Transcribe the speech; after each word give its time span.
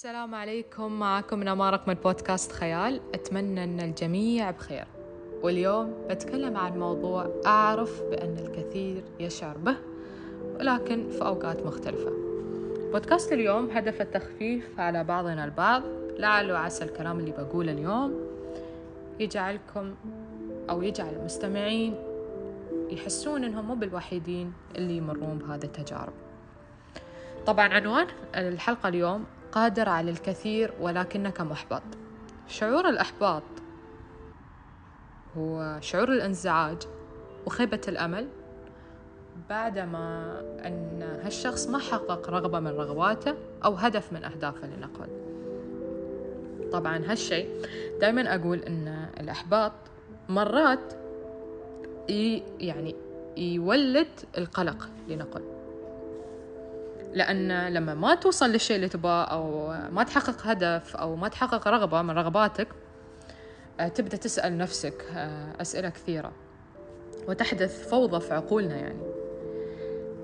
السلام 0.00 0.34
عليكم. 0.34 0.92
معكم 0.98 1.42
نمارق 1.42 1.88
من 1.88 1.94
بودكاست 1.94 2.52
خيال. 2.52 3.00
أتمنى 3.14 3.64
أن 3.64 3.80
الجميع 3.80 4.50
بخير. 4.50 4.84
واليوم 5.42 5.94
بتكلم 6.10 6.56
عن 6.56 6.78
موضوع 6.78 7.30
أعرف 7.46 8.02
بأن 8.02 8.38
الكثير 8.38 9.04
يشعر 9.20 9.58
به 9.58 9.76
ولكن 10.58 11.08
في 11.10 11.22
أوقات 11.22 11.66
مختلفة. 11.66 12.12
بودكاست 12.92 13.32
اليوم 13.32 13.70
هدف 13.70 14.00
التخفيف 14.00 14.80
على 14.80 15.04
بعضنا 15.04 15.44
البعض. 15.44 15.82
لعل 16.18 16.52
وعسى 16.52 16.84
الكلام 16.84 17.18
اللي 17.18 17.30
بقوله 17.30 17.72
اليوم 17.72 18.20
يجعلكم 19.18 19.94
أو 20.70 20.82
يجعل 20.82 21.14
المستمعين 21.14 21.94
يحسون 22.90 23.44
إنهم 23.44 23.64
مو 23.64 23.74
بالوحيدين 23.74 24.52
اللي 24.76 24.96
يمرون 24.96 25.38
بهذه 25.38 25.64
التجارب. 25.64 26.12
طبعا 27.46 27.68
عنوان 27.68 28.06
الحلقة 28.34 28.88
اليوم 28.88 29.24
قادر 29.52 29.88
على 29.88 30.10
الكثير 30.10 30.72
ولكنك 30.80 31.40
محبط. 31.40 31.82
شعور 32.48 32.88
الإحباط 32.88 33.42
هو 35.36 35.78
شعور 35.80 36.12
الانزعاج 36.12 36.76
وخيبة 37.46 37.80
الأمل. 37.88 38.28
بعدما 39.50 40.40
أن 40.66 41.02
هالشخص 41.22 41.66
ما 41.66 41.78
حقق 41.78 42.30
رغبة 42.30 42.60
من 42.60 42.70
رغباته 42.70 43.34
أو 43.64 43.74
هدف 43.74 44.12
من 44.12 44.24
أهدافه 44.24 44.66
لنقل. 44.66 45.08
طبعا 46.72 46.96
هالشيء 47.06 47.48
دائما 48.00 48.34
أقول 48.34 48.58
أن 48.58 49.08
الإحباط 49.20 49.72
مرات 50.28 50.92
يعني 52.60 52.94
يولد 53.36 54.08
القلق 54.38 54.88
لنقل. 55.08 55.59
لأن 57.12 57.68
لما 57.68 57.94
ما 57.94 58.14
توصل 58.14 58.50
للشيء 58.50 58.76
اللي 58.76 58.88
تبغاه 58.88 59.24
أو 59.24 59.68
ما 59.90 60.02
تحقق 60.02 60.46
هدف 60.46 60.96
أو 60.96 61.16
ما 61.16 61.28
تحقق 61.28 61.68
رغبة 61.68 62.02
من 62.02 62.10
رغباتك 62.10 62.68
آه، 63.80 63.88
تبدأ 63.88 64.16
تسأل 64.16 64.58
نفسك 64.58 65.04
آه، 65.16 65.52
أسئلة 65.60 65.88
كثيرة 65.88 66.32
وتحدث 67.28 67.88
فوضى 67.88 68.20
في 68.20 68.34
عقولنا 68.34 68.76
يعني. 68.76 69.02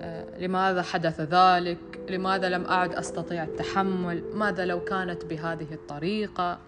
آه، 0.00 0.38
لماذا 0.38 0.82
حدث 0.82 1.20
ذلك؟ 1.20 1.78
لماذا 2.10 2.48
لم 2.48 2.64
أعد 2.64 2.94
أستطيع 2.94 3.44
التحمل؟ 3.44 4.24
ماذا 4.34 4.64
لو 4.64 4.84
كانت 4.84 5.24
بهذه 5.24 5.74
الطريقة؟ 5.74 6.58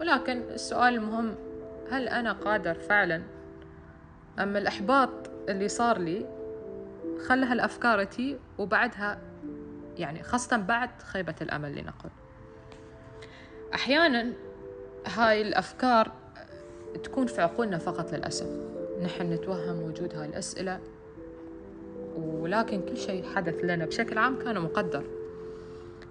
ولكن 0.00 0.42
السؤال 0.54 0.94
المهم 0.94 1.34
هل 1.90 2.08
أنا 2.08 2.32
قادر 2.32 2.74
فعلا؟ 2.74 3.22
أم 4.38 4.56
الإحباط 4.56 5.10
اللي 5.48 5.68
صار 5.68 5.98
لي 5.98 6.26
خلى 7.26 7.46
هالأفكار 7.46 8.04
تي 8.04 8.38
وبعدها 8.58 9.18
يعني 9.98 10.22
خاصة 10.22 10.56
بعد 10.56 10.90
خيبة 11.02 11.34
الأمل 11.42 11.72
لنقل 11.72 12.10
أحيانا 13.74 14.32
هاي 15.06 15.42
الأفكار 15.42 16.12
تكون 17.04 17.26
في 17.26 17.42
عقولنا 17.42 17.78
فقط 17.78 18.12
للأسف. 18.12 18.46
نحن 19.02 19.32
نتوهم 19.32 19.82
وجود 19.82 20.14
هاي 20.14 20.28
الأسئلة 20.28 20.80
ولكن 22.16 22.82
كل 22.82 22.96
شيء 22.96 23.24
حدث 23.34 23.64
لنا 23.64 23.84
بشكل 23.84 24.18
عام 24.18 24.38
كان 24.38 24.60
مقدر. 24.60 25.04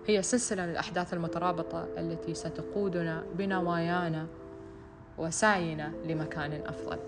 هي 0.08 0.22
سلسلة 0.22 0.66
من 0.66 0.72
الأحداث 0.72 1.14
المترابطة 1.14 1.88
التي 1.98 2.34
ستقودنا 2.34 3.24
بنوايانا 3.36 4.28
وسعينا 5.18 5.92
لمكان 6.06 6.62
أفضل. 6.66 7.00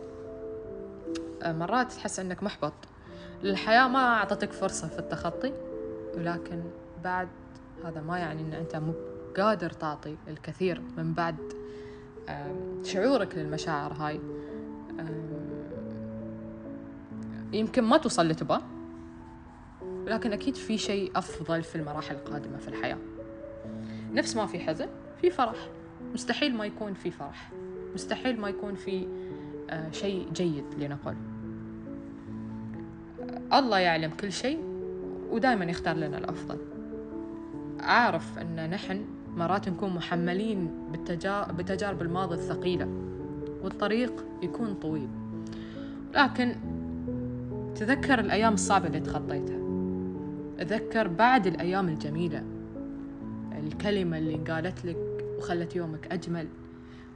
مرات 1.46 1.92
تحس 1.92 2.20
أنك 2.20 2.44
محبط. 2.44 2.74
الحياة 3.44 3.88
ما 3.88 4.00
أعطتك 4.00 4.52
فرصة 4.52 4.88
في 4.88 5.00
التخطي. 5.00 5.54
ولكن 6.18 6.64
بعد 7.04 7.28
هذا 7.86 8.02
ما 8.02 8.18
يعني 8.18 8.42
أن 8.42 8.54
أنت 8.54 8.76
مو 8.76 8.94
قادر 9.38 9.70
تعطي 9.70 10.16
الكثير 10.28 10.82
من 10.98 11.14
بعد 11.14 11.36
شعورك 12.84 13.36
للمشاعر 13.36 13.94
هاي. 13.94 14.20
يمكن 17.54 17.84
ما 17.84 17.98
توصل 17.98 18.22
اللي 18.22 18.34
تبغى 18.34 18.62
ولكن 20.06 20.34
أكيد 20.34 20.56
في 20.56 20.78
شيء 20.78 21.12
أفضل 21.16 21.64
في 21.64 21.76
المراحل 21.76 22.16
القادمة 22.16 22.58
في 22.58 22.68
الحياة. 22.68 22.98
نفس 24.14 24.36
ما 24.36 24.46
في 24.46 24.60
حزن 24.60 24.88
في 25.22 25.30
فرح. 25.30 25.68
مستحيل 26.14 26.56
ما 26.56 26.66
يكون 26.66 26.94
في 26.94 27.12
فرح. 27.12 27.52
مستحيل 27.94 28.40
ما 28.40 28.50
يكون 28.50 28.76
في 28.76 29.08
آه، 29.70 29.92
شيء 29.92 30.30
جيد 30.34 30.66
لنقل. 30.78 31.16
الله 33.54 33.80
يعلم 33.80 34.12
كل 34.12 34.32
شيء. 34.32 34.73
ودائما 35.34 35.66
يختار 35.66 35.96
لنا 35.96 36.18
الأفضل. 36.18 36.58
أعرف 37.80 38.40
أن 38.40 38.70
نحن 38.70 39.06
مرات 39.38 39.70
نكون 39.70 39.94
محملين 39.94 40.72
بتجارب 41.58 42.02
الماضي 42.02 42.36
الثقيلة 42.36 42.88
والطريق 43.64 44.26
يكون 44.42 44.74
طويل. 44.74 45.10
لكن 46.14 46.56
تذكر 47.76 48.20
الأيام 48.20 48.54
الصعبة 48.54 48.88
اللي 48.88 49.00
تخطيتها. 49.00 49.60
تذكر 50.58 51.08
بعد 51.08 51.48
الأيام 51.48 51.90
الجميلة. 51.90 52.44
الكلمة 53.52 54.18
اللي 54.18 54.36
قالت 54.36 54.86
لك 54.86 54.98
وخلت 55.38 55.76
يومك 55.76 56.08
أجمل. 56.12 56.48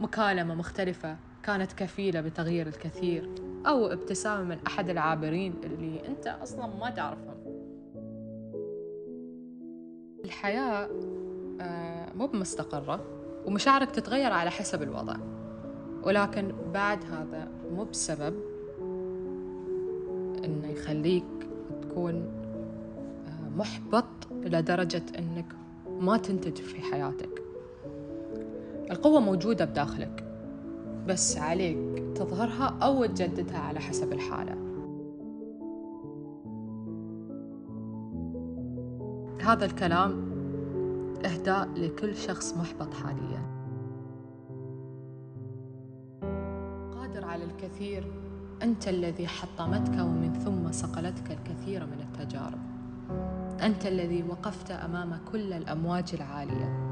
مكالمة 0.01 0.56
مختلفة 0.56 1.17
كانت 1.44 1.73
كفيلة 1.73 2.22
بتغيير 2.22 2.67
الكثير 2.67 3.29
أو 3.67 3.85
ابتسامة 3.85 4.44
من 4.44 4.57
أحد 4.67 4.89
العابرين 4.89 5.53
اللي 5.63 6.07
أنت 6.07 6.27
أصلا 6.27 6.67
ما 6.67 6.89
تعرفهم. 6.89 7.36
الحياة 10.37 10.89
آه، 11.61 12.13
مو 12.15 12.27
بمستقرة 12.27 13.03
ومشاعرك 13.45 13.91
تتغير 13.91 14.31
على 14.33 14.49
حسب 14.49 14.81
الوضع. 14.83 15.15
ولكن 16.03 16.51
بعد 16.73 16.99
هذا 17.03 17.47
مو 17.75 17.83
بسبب 17.83 18.33
إنه 20.45 20.67
يخليك 20.67 21.23
تكون 21.81 22.15
آه، 23.27 23.49
محبط 23.57 24.05
لدرجة 24.31 25.03
إنك 25.19 25.45
ما 25.99 26.17
تنتج 26.17 26.55
في 26.55 26.81
حياتك. 26.81 27.43
القوة 28.91 29.19
موجودة 29.19 29.65
بداخلك 29.65 30.23
بس 31.07 31.37
عليك 31.37 32.03
تظهرها 32.15 32.77
أو 32.81 33.05
تجددها 33.05 33.59
على 33.59 33.79
حسب 33.79 34.13
الحالة. 34.13 34.67
هذا 39.41 39.65
الكلام 39.65 40.26
إهداء 41.25 41.67
لكل 41.75 42.16
شخص 42.16 42.53
محبط 42.57 42.94
حاليا. 42.94 43.57
قادر 46.91 47.25
على 47.25 47.44
الكثير 47.44 48.11
أنت 48.63 48.88
الذي 48.88 49.27
حطمتك 49.27 50.00
ومن 50.00 50.33
ثم 50.33 50.72
صقلتك 50.72 51.31
الكثير 51.31 51.85
من 51.85 52.00
التجارب. 52.00 52.59
أنت 53.61 53.85
الذي 53.85 54.23
وقفت 54.23 54.72
أمام 54.72 55.19
كل 55.31 55.53
الأمواج 55.53 56.06
العالية. 56.13 56.88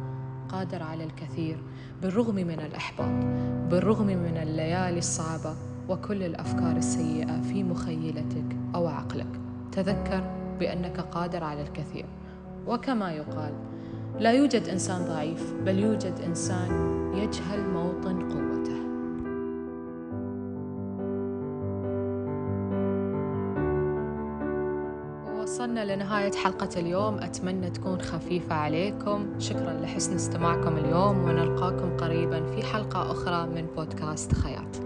قادر 0.49 0.83
على 0.83 1.03
الكثير 1.03 1.63
بالرغم 2.01 2.35
من 2.35 2.59
الإحباط 2.59 3.25
بالرغم 3.71 4.07
من 4.07 4.37
الليالي 4.37 4.97
الصعبة 4.97 5.55
وكل 5.89 6.23
الأفكار 6.23 6.77
السيئة 6.77 7.41
في 7.41 7.63
مخيلتك 7.63 8.57
أو 8.75 8.87
عقلك. 8.87 9.39
تذكر 9.71 10.23
بأنك 10.59 10.99
قادر 10.99 11.43
على 11.43 11.61
الكثير. 11.61 12.05
وكما 12.67 13.11
يقال 13.11 13.53
لا 14.19 14.31
يوجد 14.31 14.67
إنسان 14.67 15.05
ضعيف 15.05 15.53
بل 15.65 15.79
يوجد 15.79 16.13
إنسان 16.25 16.69
يجهل 17.13 17.69
موطن 17.69 18.29
قوته. 18.29 18.75
وصلنا 25.41 25.95
لنهاية 25.95 26.31
حلقة 26.31 26.69
اليوم. 26.77 27.17
أتمنى 27.17 27.69
تكون 27.69 28.01
خفيفة 28.01 28.55
عليكم. 28.55 29.25
شكرا 29.39 29.73
لحسن 29.73 30.15
استماعكم 30.15 30.77
اليوم 30.77 31.17
ونلقاكم 31.17 31.97
قريبا 31.97 32.43
في 32.45 32.63
حلقة 32.65 33.11
أخرى 33.11 33.47
من 33.47 33.67
بودكاست 33.75 34.33
خيات 34.33 34.77